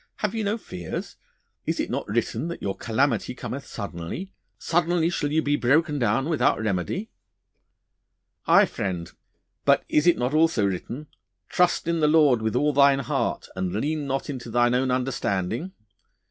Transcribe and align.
Have 0.15 0.33
you 0.33 0.43
no 0.43 0.57
fears? 0.57 1.15
Is 1.67 1.79
it 1.79 1.91
not 1.91 2.07
written 2.07 2.47
that 2.47 2.59
your 2.63 2.75
calamity 2.75 3.35
cometh 3.35 3.67
suddenly 3.67 4.33
suddenly 4.57 5.11
shall 5.11 5.31
you 5.31 5.43
be 5.43 5.55
broken 5.55 5.99
down 5.99 6.27
without 6.27 6.59
remedy?' 6.59 7.11
'Aye, 8.47 8.65
friend, 8.65 9.11
but 9.63 9.83
is 9.87 10.07
it 10.07 10.17
not 10.17 10.33
also 10.33 10.65
written, 10.65 11.05
"Trust 11.49 11.87
in 11.87 11.99
the 11.99 12.07
Lord 12.07 12.41
with 12.41 12.55
all 12.55 12.73
thine 12.73 12.97
heart, 12.97 13.47
and 13.55 13.73
lean 13.73 14.07
not 14.07 14.27
unto 14.27 14.49
thine 14.49 14.73
own 14.73 14.89
understanding!" 14.89 15.71